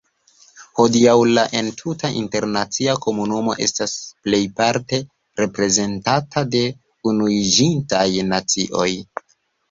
Hodiaŭ 0.77 1.11
la 1.37 1.41
entuta 1.57 2.09
internacia 2.21 2.95
komunumo 3.05 3.53
estas 3.65 3.93
plejparte 4.27 4.99
reprezentata 5.41 6.43
de 6.55 6.63
Unuiĝintaj 7.11 8.07
Nacioj. 8.31 8.89